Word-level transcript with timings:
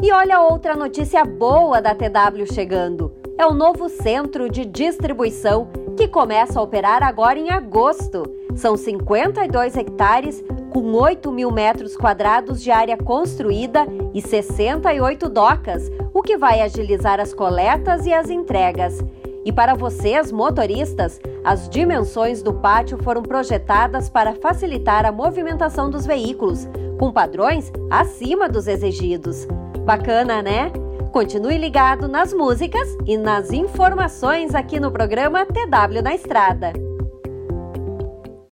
E 0.00 0.12
olha 0.12 0.40
outra 0.40 0.76
notícia 0.76 1.24
boa 1.24 1.82
da 1.82 1.92
TW 1.92 2.46
chegando. 2.52 3.12
É 3.36 3.44
o 3.44 3.52
novo 3.52 3.88
centro 3.88 4.48
de 4.48 4.64
distribuição 4.64 5.68
que 5.96 6.06
começa 6.06 6.60
a 6.60 6.62
operar 6.62 7.02
agora 7.02 7.36
em 7.36 7.50
agosto. 7.50 8.22
São 8.54 8.76
52 8.76 9.76
hectares 9.76 10.44
com 10.72 10.92
8 10.92 11.32
mil 11.32 11.50
metros 11.50 11.96
quadrados 11.96 12.62
de 12.62 12.70
área 12.70 12.96
construída 12.96 13.88
e 14.14 14.22
68 14.22 15.28
docas, 15.28 15.90
o 16.14 16.22
que 16.22 16.36
vai 16.36 16.60
agilizar 16.60 17.18
as 17.18 17.34
coletas 17.34 18.06
e 18.06 18.12
as 18.12 18.30
entregas. 18.30 19.04
E 19.44 19.50
para 19.52 19.74
vocês, 19.74 20.30
motoristas, 20.30 21.20
as 21.42 21.68
dimensões 21.68 22.40
do 22.40 22.54
pátio 22.54 22.98
foram 23.02 23.22
projetadas 23.22 24.08
para 24.08 24.34
facilitar 24.36 25.04
a 25.04 25.10
movimentação 25.10 25.90
dos 25.90 26.06
veículos, 26.06 26.68
com 27.00 27.10
padrões 27.10 27.72
acima 27.90 28.48
dos 28.48 28.68
exigidos. 28.68 29.48
Bacana, 29.88 30.42
né? 30.42 30.70
Continue 31.12 31.56
ligado 31.56 32.08
nas 32.08 32.34
músicas 32.34 32.94
e 33.06 33.16
nas 33.16 33.50
informações 33.52 34.54
aqui 34.54 34.78
no 34.78 34.92
programa 34.92 35.46
TW 35.46 36.02
na 36.02 36.14
Estrada. 36.14 36.74